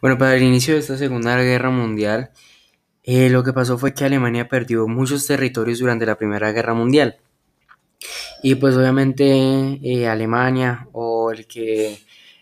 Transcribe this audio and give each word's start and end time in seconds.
Bueno, 0.00 0.18
para 0.18 0.36
el 0.36 0.42
inicio 0.42 0.74
de 0.74 0.80
esta 0.80 0.98
Segunda 0.98 1.36
Guerra 1.40 1.70
Mundial, 1.70 2.30
eh, 3.02 3.30
lo 3.30 3.42
que 3.42 3.52
pasó 3.52 3.78
fue 3.78 3.94
que 3.94 4.04
Alemania 4.04 4.48
perdió 4.48 4.86
muchos 4.88 5.26
territorios 5.26 5.78
durante 5.78 6.04
la 6.06 6.16
Primera 6.16 6.52
Guerra 6.52 6.74
Mundial. 6.74 7.18
Y 8.42 8.56
pues 8.56 8.76
obviamente 8.76 9.24
eh, 9.82 10.06
Alemania 10.08 10.88
o 10.92 11.30
el 11.30 11.46
que, 11.46 11.98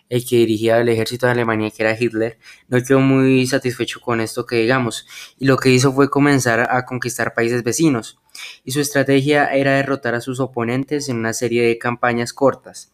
el 0.08 0.26
que 0.26 0.36
dirigía 0.36 0.80
el 0.80 0.88
ejército 0.88 1.26
de 1.26 1.32
Alemania, 1.32 1.70
que 1.70 1.82
era 1.84 1.96
Hitler, 1.98 2.38
no 2.68 2.82
quedó 2.82 3.00
muy 3.00 3.46
satisfecho 3.46 4.00
con 4.00 4.20
esto 4.20 4.46
que 4.46 4.56
digamos. 4.56 5.06
Y 5.38 5.46
lo 5.46 5.56
que 5.56 5.70
hizo 5.70 5.92
fue 5.92 6.10
comenzar 6.10 6.68
a 6.70 6.84
conquistar 6.84 7.34
países 7.34 7.62
vecinos. 7.62 8.18
Y 8.64 8.72
su 8.72 8.80
estrategia 8.80 9.46
era 9.54 9.76
derrotar 9.76 10.14
a 10.16 10.20
sus 10.20 10.40
oponentes 10.40 11.08
en 11.08 11.18
una 11.18 11.32
serie 11.32 11.62
de 11.62 11.78
campañas 11.78 12.32
cortas. 12.32 12.92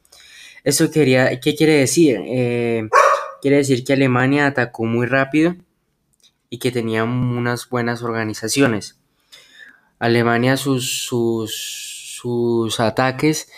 ¿Eso 0.65 0.91
quería, 0.91 1.41
qué 1.41 1.55
quiere 1.55 1.75
decir? 1.75 2.21
Eh, 2.27 2.89
quiere 3.41 3.59
decir 3.59 3.85
que 3.85 3.93
Alemania 3.93 4.47
atacó 4.47 4.85
muy 4.85 5.07
rápido 5.07 5.57
y 6.49 6.59
que 6.59 6.71
tenía 6.71 7.05
unas 7.05 7.69
buenas 7.69 8.03
organizaciones. 8.03 9.01
Alemania 9.99 10.57
sus, 10.57 11.05
sus 11.05 12.01
sus 12.21 12.81
ataques 12.81 13.51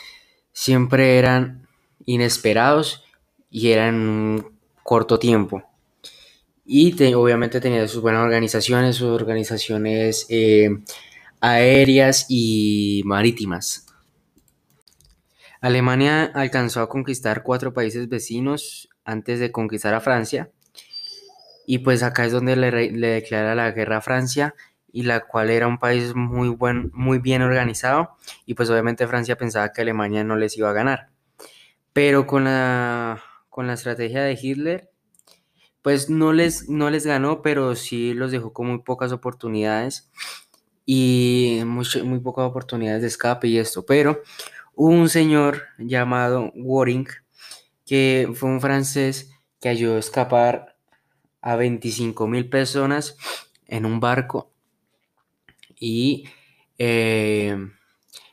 siempre 0.52 1.18
eran 1.18 1.66
inesperados 2.06 3.02
y 3.50 3.72
eran 3.72 3.94
un 3.96 4.58
corto 4.84 5.18
tiempo. 5.18 5.64
Y 6.64 6.92
obviamente 7.14 7.60
tenía 7.60 7.88
sus 7.88 8.02
buenas 8.02 8.22
organizaciones, 8.22 8.96
sus 8.96 9.08
organizaciones 9.08 10.26
eh, 10.28 10.70
aéreas 11.40 12.26
y 12.28 13.02
marítimas. 13.04 13.86
Alemania 15.60 16.30
alcanzó 16.34 16.82
a 16.82 16.88
conquistar 16.88 17.42
cuatro 17.42 17.74
países 17.74 18.08
vecinos 18.08 18.88
antes 19.04 19.40
de 19.40 19.52
conquistar 19.52 19.94
a 19.94 20.00
Francia. 20.00 20.50
Y 21.66 21.78
pues 21.78 22.02
acá 22.02 22.24
es 22.24 22.32
donde 22.32 22.56
le, 22.56 22.70
declara 22.92 23.54
la 23.54 23.70
guerra 23.70 23.98
a 23.98 24.00
Francia 24.00 24.54
y 24.92 25.04
la 25.04 25.26
cual 25.26 25.50
era 25.50 25.68
un 25.68 25.78
país 25.78 26.14
muy, 26.14 26.48
buen, 26.48 26.90
muy 26.92 27.18
bien 27.18 27.42
organizado 27.42 28.16
y 28.46 28.54
pues 28.54 28.68
obviamente 28.68 29.06
Francia 29.06 29.36
pensaba 29.36 29.72
que 29.72 29.80
Alemania 29.82 30.24
no 30.24 30.36
les 30.36 30.56
iba 30.56 30.70
a 30.70 30.74
ganar. 30.74 31.08
Pero 31.92 32.26
con 32.26 32.44
la, 32.44 33.22
con 33.48 33.66
la 33.66 33.74
estrategia 33.74 34.22
de 34.22 34.38
Hitler, 34.40 34.90
pues 35.82 36.08
no 36.08 36.32
les, 36.32 36.68
no 36.68 36.90
les 36.90 37.06
ganó, 37.06 37.42
pero 37.42 37.74
sí 37.74 38.14
los 38.14 38.30
dejó 38.30 38.52
con 38.52 38.68
muy 38.68 38.78
pocas 38.78 39.12
oportunidades 39.12 40.10
y 40.86 41.60
muy, 41.66 41.86
muy 42.04 42.20
pocas 42.20 42.44
oportunidades 42.44 43.02
de 43.02 43.08
escape 43.08 43.48
y 43.48 43.58
esto. 43.58 43.84
Pero 43.84 44.22
un 44.74 45.08
señor 45.08 45.64
llamado 45.78 46.52
Waring, 46.54 47.06
que 47.86 48.30
fue 48.34 48.50
un 48.50 48.60
francés 48.60 49.30
que 49.60 49.68
ayudó 49.68 49.96
a 49.96 50.00
escapar 50.00 50.76
a 51.40 51.56
25 51.56 52.26
mil 52.28 52.48
personas 52.48 53.16
en 53.66 53.86
un 53.86 54.00
barco. 54.00 54.52
Y 55.78 56.28
eh, 56.78 57.56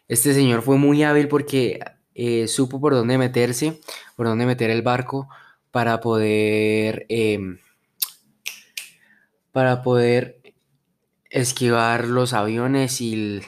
este 0.08 0.34
señor 0.34 0.62
fue 0.62 0.78
muy 0.78 1.04
hábil 1.04 1.28
porque 1.28 1.80
eh, 2.16 2.48
supo 2.48 2.82
por 2.82 2.94
dónde 2.94 3.18
meterse, 3.18 3.80
por 4.16 4.28
dónde 4.28 4.46
meter 4.46 4.70
el 4.70 4.82
barco 4.82 5.30
para 5.72 6.00
poder, 6.00 7.06
em, 7.10 7.60
para 9.52 9.82
poder 9.84 10.42
esquivar 11.30 12.06
los 12.06 12.34
aviones 12.34 13.02
y, 13.02 13.42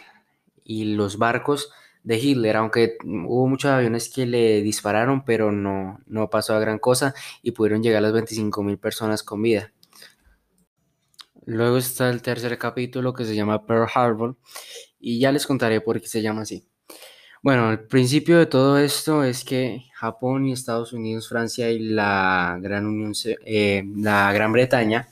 los 0.65 1.17
barcos 1.17 1.71
de 2.03 2.17
Hitler, 2.17 2.57
aunque 2.57 2.97
hubo 3.03 3.47
muchos 3.47 3.71
aviones 3.71 4.09
que 4.09 4.25
le 4.25 4.61
dispararon, 4.61 5.23
pero 5.23 5.51
no, 5.51 5.99
no 6.07 6.29
pasó 6.29 6.55
a 6.55 6.59
gran 6.59 6.79
cosa 6.79 7.13
y 7.41 7.51
pudieron 7.51 7.83
llegar 7.83 8.01
las 8.01 8.13
25 8.13 8.63
mil 8.63 8.77
personas 8.77 9.23
con 9.23 9.41
vida. 9.41 9.71
Luego 11.45 11.77
está 11.77 12.09
el 12.09 12.21
tercer 12.21 12.57
capítulo 12.57 13.13
que 13.13 13.25
se 13.25 13.35
llama 13.35 13.65
Pearl 13.65 13.87
Harbor 13.93 14.37
y 14.99 15.19
ya 15.19 15.31
les 15.31 15.47
contaré 15.47 15.81
por 15.81 15.99
qué 15.99 16.07
se 16.07 16.21
llama 16.21 16.41
así. 16.41 16.67
Bueno, 17.43 17.71
el 17.71 17.79
principio 17.87 18.37
de 18.37 18.45
todo 18.45 18.77
esto 18.77 19.23
es 19.23 19.43
que 19.43 19.85
Japón 19.95 20.45
y 20.45 20.53
Estados 20.53 20.93
Unidos, 20.93 21.27
Francia 21.27 21.71
y 21.71 21.79
la 21.79 22.59
Gran 22.61 22.85
Unión, 22.85 23.13
eh, 23.45 23.83
la 23.95 24.31
Gran 24.31 24.51
Bretaña 24.51 25.07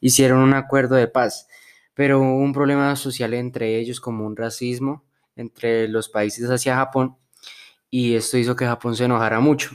hicieron 0.00 0.40
un 0.40 0.54
acuerdo 0.54 0.94
de 0.94 1.08
paz, 1.08 1.48
pero 1.92 2.20
hubo 2.20 2.38
un 2.38 2.54
problema 2.54 2.96
social 2.96 3.34
entre 3.34 3.78
ellos 3.78 4.00
como 4.00 4.26
un 4.26 4.36
racismo 4.36 5.04
entre 5.36 5.88
los 5.88 6.08
países 6.08 6.48
hacia 6.50 6.76
Japón 6.76 7.16
y 7.90 8.14
esto 8.14 8.38
hizo 8.38 8.56
que 8.56 8.66
Japón 8.66 8.96
se 8.96 9.04
enojara 9.04 9.40
mucho. 9.40 9.70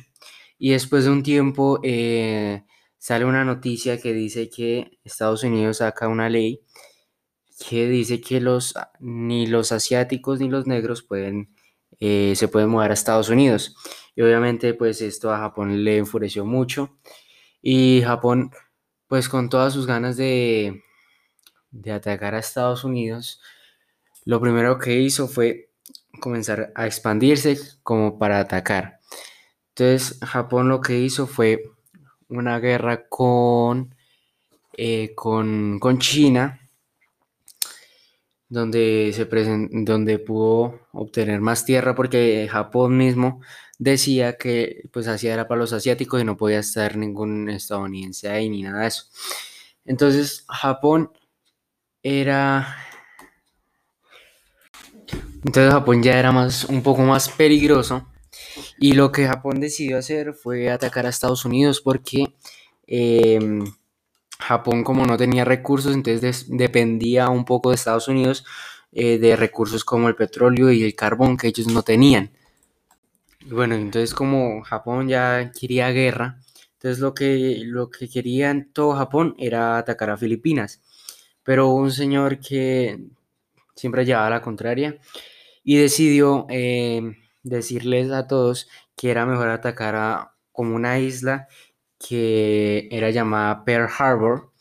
Y 0.58 0.72
después 0.72 1.06
de 1.06 1.12
un 1.12 1.24
tiempo 1.24 1.80
eh, 1.84 2.64
sale 2.98 3.26
una 3.26 3.44
noticia 3.44 4.00
que 4.00 4.14
dice 4.14 4.50
que 4.50 5.00
Estados 5.04 5.44
Unidos 5.44 5.78
saca 5.78 6.08
una 6.08 6.30
ley 6.30 6.62
que 7.68 7.88
dice 7.88 8.22
que 8.22 8.42
los, 8.42 8.74
ni 9.00 9.48
los 9.48 9.72
asiáticos 9.72 10.40
ni 10.40 10.50
los 10.50 10.68
negros 10.68 11.04
pueden, 11.04 11.56
eh, 12.00 12.34
se 12.36 12.48
pueden 12.48 12.70
mudar 12.70 12.92
a 12.92 12.94
Estados 12.94 13.30
Unidos. 13.30 13.76
Y 14.16 14.22
obviamente 14.22 14.74
pues 14.74 15.02
esto 15.02 15.32
a 15.34 15.40
Japón 15.40 15.84
le 15.84 15.98
enfureció 15.98 16.46
mucho. 16.46 16.98
Y 17.62 18.02
Japón 18.04 18.52
pues 19.08 19.30
con 19.30 19.50
todas 19.50 19.74
sus 19.74 19.88
ganas 19.88 20.18
de, 20.18 20.84
de 21.72 21.92
atacar 21.92 22.36
a 22.36 22.40
Estados 22.40 22.84
Unidos, 22.84 23.42
lo 24.25 24.41
primero 24.41 24.78
que 24.80 25.00
hizo 25.00 25.28
fue 25.28 25.69
comenzar 26.19 26.72
a 26.75 26.86
expandirse 26.88 27.58
como 27.84 28.18
para 28.18 28.40
atacar. 28.40 29.00
Entonces 29.69 30.19
Japón 30.22 30.69
lo 30.69 30.81
que 30.81 31.00
hizo 31.00 31.28
fue 31.28 31.72
una 32.30 32.59
guerra 32.59 33.08
con, 33.08 33.96
eh, 34.78 35.13
con, 35.16 35.80
China, 36.00 36.59
donde, 38.50 39.12
se 39.13 39.25
donde 39.25 40.19
pudo 40.19 40.88
obtener 40.94 41.42
más 41.42 41.66
tierra 41.66 41.94
porque 41.96 42.47
Japón 42.50 42.97
mismo 42.97 43.42
decía 43.78 44.38
que 44.38 44.90
pues 44.92 45.07
hacía 45.07 45.34
era 45.34 45.47
para 45.47 45.59
los 45.59 45.74
asiáticos 45.74 46.22
y 46.22 46.25
no 46.25 46.38
podía 46.38 46.59
estar 46.59 46.96
ningún 46.97 47.50
estadounidense 47.50 48.30
ahí 48.30 48.50
ni 48.50 48.63
nada 48.63 48.81
de 48.81 48.88
eso. 48.88 49.03
Entonces 49.86 50.46
Japón 50.47 51.12
era... 52.02 52.78
Entonces 55.45 55.73
Japón 55.73 56.01
ya 56.01 56.17
era 56.17 56.31
más, 56.31 56.66
un 56.66 56.81
poco 56.81 57.03
más 57.03 57.29
peligroso 57.29 58.07
y 58.79 58.94
lo 58.94 59.11
que 59.11 59.28
Japón 59.28 59.59
decidió 59.59 60.00
hacer 60.00 60.33
fue 60.33 60.72
atacar 60.72 61.06
a 61.06 61.09
Estados 61.09 61.45
Unidos 61.45 61.81
porque 61.81 62.33
em, 62.88 63.63
Japón 64.39 64.83
como 64.83 65.06
no 65.06 65.17
tenía 65.17 65.45
recursos, 65.45 65.94
entonces 65.94 66.47
dependía 66.50 67.29
un 67.29 67.45
poco 67.45 67.69
de 67.69 67.75
Estados 67.75 68.07
Unidos 68.07 68.44
eh, 68.91 69.19
de 69.19 69.35
recursos 69.35 69.85
como 69.85 70.09
el 70.09 70.16
petróleo 70.16 70.72
y 70.72 70.83
el 70.83 70.95
carbón 70.95 71.38
que 71.38 71.47
ellos 71.50 71.67
no 71.67 71.83
tenían. 71.83 72.31
bueno, 73.45 73.75
entonces 73.75 74.16
como 74.16 74.63
Japón 74.63 75.07
ya 75.07 75.51
quería 75.51 75.91
guerra, 75.91 76.39
entonces 76.73 77.00
lo 77.00 77.13
que, 77.13 77.59
lo 77.63 77.91
que 77.91 78.09
quería 78.09 78.50
en 78.50 78.72
todo 78.73 78.95
Japón 78.95 79.35
era 79.38 79.77
atacar 79.77 80.09
a 80.09 80.17
Filipinas. 80.17 80.81
Pero 81.44 81.69
un 81.69 81.91
señor 81.91 82.39
que 82.39 83.00
siempre 83.75 84.06
llevaba 84.06 84.29
la 84.31 84.41
contraria 84.41 84.97
y 85.66 85.78
decidió... 85.78 86.46
Em, 86.50 87.16
decirles 87.46 88.12
a 88.12 88.28
todos 88.28 88.68
que 88.98 89.12
era 89.12 89.26
mejor 89.26 89.50
atacar 89.50 89.96
a 89.96 90.34
como 90.52 90.76
una 90.76 91.00
isla 91.00 91.48
que 92.00 92.90
era 92.92 93.12
llamada 93.12 93.64
Pearl 93.64 93.90
Harbor 93.98 94.52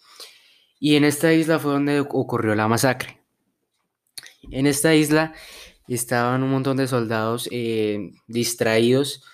y 0.79 0.97
en 0.97 1.05
esta 1.05 1.33
isla 1.33 1.59
fue 1.59 1.73
donde 1.73 2.01
ocurrió 2.01 2.55
la 2.55 2.69
masacre. 2.69 3.23
En 4.51 4.67
esta 4.67 4.95
isla 4.95 5.33
estaban 5.89 6.43
un 6.43 6.51
montón 6.51 6.77
de 6.77 6.87
soldados 6.87 7.49
eh, 7.51 8.11
distraídos 8.27 9.25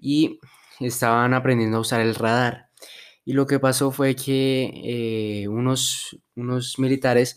y 0.00 0.40
estaban 0.80 1.34
aprendiendo 1.34 1.78
a 1.78 1.82
usar 1.82 2.00
el 2.00 2.16
radar. 2.16 2.68
Y 3.24 3.34
lo 3.34 3.46
que 3.46 3.60
pasó 3.60 3.92
fue 3.92 4.16
que 4.16 5.42
eh, 5.44 5.48
unos, 5.48 6.18
unos 6.34 6.80
militares 6.80 7.36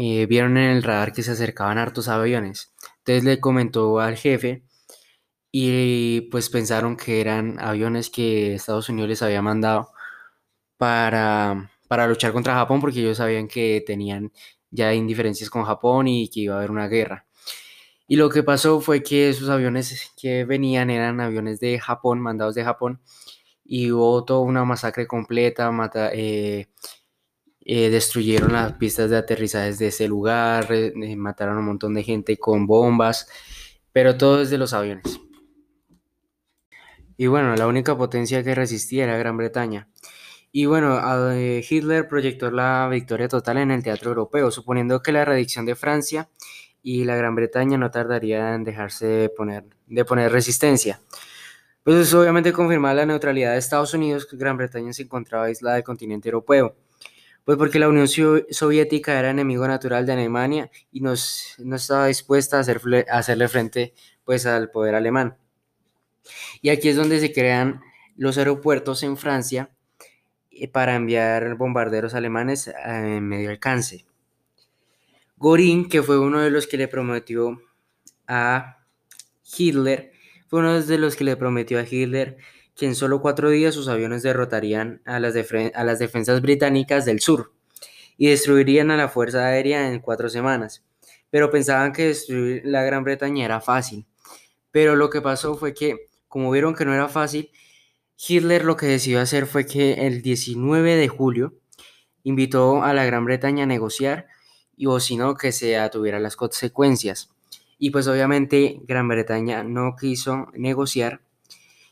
eh, 0.00 0.26
vieron 0.26 0.56
en 0.56 0.70
el 0.70 0.84
radar 0.84 1.12
que 1.12 1.24
se 1.24 1.32
acercaban 1.32 1.76
hartos 1.76 2.06
aviones. 2.06 2.72
Entonces 2.98 3.24
le 3.24 3.40
comentó 3.40 3.98
al 3.98 4.16
jefe 4.16 4.62
y 5.52 6.22
pues 6.30 6.50
pensaron 6.50 6.96
que 6.96 7.20
eran 7.20 7.58
aviones 7.60 8.08
que 8.10 8.54
Estados 8.54 8.88
Unidos 8.88 9.08
les 9.08 9.22
había 9.22 9.42
mandado 9.42 9.90
para, 10.76 11.72
para 11.88 12.06
luchar 12.06 12.32
contra 12.32 12.54
Japón 12.54 12.80
porque 12.80 13.00
ellos 13.00 13.18
sabían 13.18 13.48
que 13.48 13.82
tenían 13.86 14.32
ya 14.70 14.94
indiferencias 14.94 15.50
con 15.50 15.64
Japón 15.64 16.08
y 16.08 16.28
que 16.30 16.40
iba 16.40 16.54
a 16.54 16.58
haber 16.58 16.70
una 16.70 16.88
guerra. 16.88 17.26
Y 18.06 18.16
lo 18.16 18.30
que 18.30 18.44
pasó 18.44 18.80
fue 18.80 19.02
que 19.02 19.30
esos 19.30 19.48
aviones 19.50 20.12
que 20.16 20.44
venían 20.44 20.90
eran 20.90 21.20
aviones 21.20 21.60
de 21.60 21.80
Japón, 21.80 22.20
mandados 22.20 22.54
de 22.54 22.64
Japón, 22.64 23.00
y 23.64 23.90
hubo 23.92 24.24
toda 24.24 24.40
una 24.40 24.64
masacre 24.64 25.06
completa, 25.08 25.70
mata, 25.72 26.10
eh, 26.14 26.68
eh, 27.70 27.90
destruyeron 27.90 28.54
las 28.54 28.72
pistas 28.72 29.10
de 29.10 29.18
aterrizajes 29.18 29.78
de 29.78 29.88
ese 29.88 30.08
lugar, 30.08 30.68
eh, 30.70 30.92
mataron 31.16 31.56
a 31.56 31.60
un 31.60 31.66
montón 31.66 31.92
de 31.92 32.02
gente 32.02 32.38
con 32.38 32.66
bombas, 32.66 33.28
pero 33.92 34.16
todo 34.16 34.38
desde 34.38 34.56
los 34.56 34.72
aviones. 34.72 35.20
Y 37.18 37.26
bueno, 37.26 37.54
la 37.56 37.66
única 37.66 37.94
potencia 37.94 38.42
que 38.42 38.54
resistía 38.54 39.04
era 39.04 39.18
Gran 39.18 39.36
Bretaña. 39.36 39.86
Y 40.50 40.64
bueno, 40.64 40.98
eh, 41.32 41.62
Hitler 41.68 42.08
proyectó 42.08 42.50
la 42.50 42.88
victoria 42.90 43.28
total 43.28 43.58
en 43.58 43.70
el 43.70 43.82
teatro 43.82 44.12
europeo, 44.12 44.50
suponiendo 44.50 45.02
que 45.02 45.12
la 45.12 45.26
redicción 45.26 45.66
de 45.66 45.74
Francia 45.74 46.30
y 46.82 47.04
la 47.04 47.16
Gran 47.16 47.34
Bretaña 47.34 47.76
no 47.76 47.90
tardaría 47.90 48.54
en 48.54 48.64
dejarse 48.64 49.06
de 49.06 49.28
poner, 49.28 49.64
de 49.86 50.04
poner 50.06 50.32
resistencia. 50.32 51.02
Pues 51.82 51.98
eso 51.98 52.22
obviamente 52.22 52.50
confirmaba 52.54 52.94
la 52.94 53.04
neutralidad 53.04 53.52
de 53.52 53.58
Estados 53.58 53.92
Unidos, 53.92 54.24
que 54.24 54.38
Gran 54.38 54.56
Bretaña 54.56 54.94
se 54.94 55.02
encontraba 55.02 55.44
aislada 55.44 55.76
del 55.76 55.84
continente 55.84 56.30
europeo. 56.30 56.74
Pues 57.48 57.56
porque 57.56 57.78
la 57.78 57.88
Unión 57.88 58.06
Soviética 58.06 59.18
era 59.18 59.30
enemigo 59.30 59.66
natural 59.66 60.04
de 60.04 60.12
Alemania 60.12 60.70
y 60.92 61.00
no 61.00 61.14
estaba 61.14 62.06
dispuesta 62.06 62.58
a, 62.58 62.60
hacerle 62.60 63.48
frente 63.48 63.94
pues, 64.22 64.44
al 64.44 64.70
poder 64.70 64.94
alemán. 64.94 65.38
Y 66.60 66.68
aquí 66.68 66.90
es 66.90 66.96
donde 66.96 67.18
se 67.20 67.32
crean 67.32 67.80
los 68.18 68.36
aeropuertos 68.36 69.02
en 69.02 69.16
Francia 69.16 69.70
eh, 70.50 70.68
para 70.68 70.94
enviar 70.94 71.54
bombarderos 71.54 72.12
alemanes 72.12 72.70
en 72.84 73.26
medio 73.26 73.48
alcance. 73.48 74.04
Goring, 75.38 75.88
que 75.88 76.02
fue 76.02 76.18
uno 76.18 76.40
de 76.40 76.50
los 76.50 76.66
que 76.66 76.76
le 76.76 76.86
prometió 76.86 77.62
a 78.26 78.84
Hitler, 79.56 80.12
fue 80.48 80.60
uno 80.60 80.82
de 80.82 80.98
los 80.98 81.16
que 81.16 81.24
le 81.24 81.34
prometió 81.38 81.78
a 81.78 81.86
Hitler 81.90 82.36
que 82.78 82.86
en 82.86 82.94
solo 82.94 83.20
cuatro 83.20 83.50
días 83.50 83.74
sus 83.74 83.88
aviones 83.88 84.22
derrotarían 84.22 85.02
a 85.04 85.18
las, 85.18 85.34
defensas 85.34 86.40
británicas 86.40 87.04
del 87.04 87.18
sur 87.18 87.52
y 88.16 88.28
destruirían 88.28 88.92
a 88.92 88.96
la 88.96 89.08
Fuerza 89.08 89.46
Aérea 89.46 89.92
en 89.92 89.98
cuatro 89.98 90.28
semanas. 90.28 90.84
Pero 91.28 91.50
pensaban 91.50 91.92
que 91.92 92.06
destruir 92.06 92.62
la 92.64 92.84
Gran 92.84 93.02
Bretaña 93.02 93.44
era 93.44 93.60
fácil. 93.60 94.06
Pero 94.70 94.94
lo 94.94 95.10
que 95.10 95.20
pasó 95.20 95.56
fue 95.56 95.74
que, 95.74 96.08
como 96.28 96.52
vieron 96.52 96.76
que 96.76 96.84
no 96.84 96.94
era 96.94 97.08
fácil, 97.08 97.50
Hitler 98.16 98.64
lo 98.64 98.76
que 98.76 98.86
decidió 98.86 99.20
hacer 99.20 99.46
fue 99.46 99.66
que 99.66 100.06
el 100.06 100.22
19 100.22 100.94
de 100.94 101.08
julio 101.08 101.54
invitó 102.22 102.84
a 102.84 102.94
la 102.94 103.04
Gran 103.04 103.24
Bretaña 103.24 103.64
a 103.64 103.66
negociar 103.66 104.28
y 104.76 104.86
o 104.86 105.00
si 105.00 105.16
no 105.16 105.34
que 105.34 105.50
se 105.50 105.76
tuviera 105.90 106.20
las 106.20 106.36
consecuencias. 106.36 107.30
Y 107.76 107.90
pues 107.90 108.06
obviamente 108.06 108.80
Gran 108.84 109.08
Bretaña 109.08 109.64
no 109.64 109.96
quiso 109.98 110.46
negociar 110.54 111.22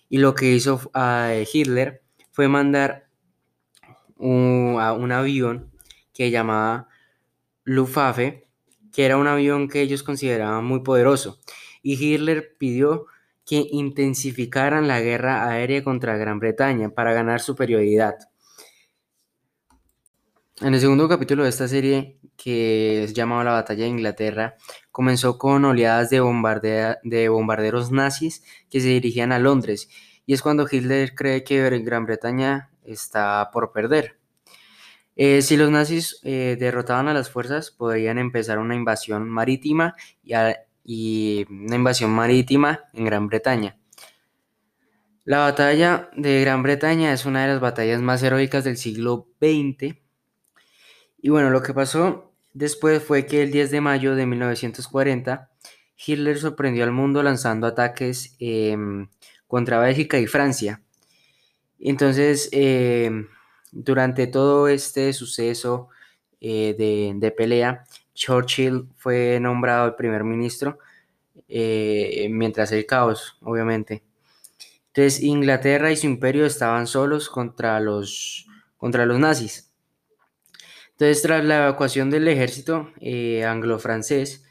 y 0.08 0.18
lo 0.18 0.34
que 0.34 0.52
hizo 0.52 0.80
a 0.94 1.32
Hitler 1.52 2.02
fue 2.32 2.48
mandar 2.48 3.08
un, 4.16 4.76
a 4.80 4.92
un 4.92 5.12
avión 5.12 5.72
que 6.12 6.30
llamaba 6.30 6.88
Luftwaffe, 7.64 8.48
que 8.92 9.04
era 9.04 9.16
un 9.16 9.26
avión 9.26 9.68
que 9.68 9.82
ellos 9.82 10.02
consideraban 10.02 10.64
muy 10.64 10.80
poderoso. 10.80 11.38
Y 11.82 11.94
Hitler 12.02 12.56
pidió 12.58 13.06
que 13.44 13.66
intensificaran 13.70 14.88
la 14.88 15.00
guerra 15.00 15.48
aérea 15.48 15.84
contra 15.84 16.16
Gran 16.16 16.40
Bretaña 16.40 16.90
para 16.90 17.12
ganar 17.12 17.40
superioridad. 17.40 18.16
En 20.60 20.72
el 20.72 20.80
segundo 20.80 21.08
capítulo 21.08 21.42
de 21.44 21.50
esta 21.50 21.68
serie, 21.68 22.15
que 22.36 23.04
es 23.04 23.14
llamado 23.14 23.44
La 23.44 23.52
Batalla 23.52 23.84
de 23.84 23.90
Inglaterra, 23.90 24.56
comenzó 24.92 25.38
con 25.38 25.64
oleadas 25.64 26.10
de, 26.10 26.96
de 27.02 27.28
bombarderos 27.28 27.90
nazis 27.90 28.42
que 28.70 28.80
se 28.80 28.88
dirigían 28.88 29.32
a 29.32 29.38
Londres, 29.38 29.88
y 30.26 30.34
es 30.34 30.42
cuando 30.42 30.66
Hitler 30.70 31.14
cree 31.14 31.44
que 31.44 31.70
Gran 31.80 32.04
Bretaña 32.04 32.70
está 32.84 33.50
por 33.52 33.72
perder. 33.72 34.18
Eh, 35.14 35.40
si 35.40 35.56
los 35.56 35.70
nazis 35.70 36.20
eh, 36.24 36.56
derrotaban 36.60 37.08
a 37.08 37.14
las 37.14 37.30
fuerzas, 37.30 37.70
podrían 37.70 38.18
empezar 38.18 38.58
una 38.58 38.74
invasión 38.74 39.28
marítima 39.28 39.94
y, 40.84 41.46
una 41.48 41.76
invasión 41.76 42.10
marítima 42.10 42.84
en 42.92 43.06
Gran 43.06 43.26
Bretaña. 43.26 43.78
La 45.24 45.38
batalla 45.38 46.10
de 46.16 46.42
Gran 46.42 46.62
Bretaña 46.62 47.12
es 47.12 47.24
una 47.24 47.42
de 47.42 47.48
las 47.48 47.60
batallas 47.60 48.02
más 48.02 48.22
heroicas 48.22 48.62
del 48.64 48.76
siglo 48.76 49.28
XX 49.40 50.05
y 51.26 51.28
bueno, 51.28 51.50
lo 51.50 51.60
que 51.60 51.74
pasó 51.74 52.32
después 52.54 53.02
fue 53.02 53.26
que 53.26 53.42
el 53.42 53.50
10 53.50 53.72
de 53.72 53.80
mayo 53.80 54.14
de 54.14 54.26
1940, 54.26 55.50
Hitler 55.96 56.38
sorprendió 56.38 56.84
al 56.84 56.92
mundo 56.92 57.20
lanzando 57.20 57.66
ataques 57.66 58.36
em, 58.38 59.08
contra 59.48 59.80
Bélgica 59.80 60.20
y 60.20 60.28
Francia. 60.28 60.84
Entonces, 61.80 62.48
em, 62.52 63.26
durante 63.72 64.28
todo 64.28 64.68
este 64.68 65.12
suceso 65.12 65.88
eh, 66.40 66.76
de, 67.18 67.30
pelea, 67.32 67.82
Churchill 68.14 68.86
fue 68.94 69.40
nombrado 69.40 69.88
el 69.88 69.96
primer 69.96 70.22
ministro, 70.22 70.78
eh, 71.48 72.28
mientras 72.30 72.70
el 72.70 72.86
caos, 72.86 73.36
obviamente. 73.40 74.04
Entonces, 74.94 75.24
Inglaterra 75.24 75.90
y 75.90 75.96
su 75.96 76.06
imperio 76.06 76.46
estaban 76.46 76.86
solos 76.86 77.28
contra 77.28 77.80
los, 77.80 78.46
contra 78.76 79.06
los 79.06 79.18
nazis. 79.18 79.65
Entonces, 80.98 81.20
tras 81.20 81.44
la 81.44 81.58
evacuación 81.58 82.08
del 82.08 82.26
ejército 82.26 82.90
eh, 83.00 83.44
anglo-francés 83.44 84.44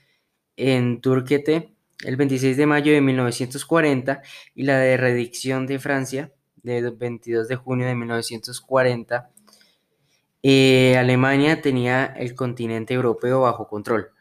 en 0.56 1.02
Turquete, 1.02 1.74
el 2.04 2.18
26 2.18 2.56
de 2.56 2.68
mayo 2.68 2.94
de 2.94 3.02
1940, 3.02 4.22
y 4.54 4.62
la 4.62 4.78
de 4.78 4.96
de 5.66 5.80
Francia, 5.80 6.32
del 6.62 6.92
22 6.92 7.48
de 7.48 7.56
junio 7.56 7.88
de 7.88 7.96
1940, 7.96 9.32
eh, 10.44 10.96
Alemania 11.00 11.64
tenía 11.64 12.06
el 12.06 12.36
continente 12.36 12.94
europeo 12.94 13.42
bajo 13.42 13.68
control. 13.68 14.12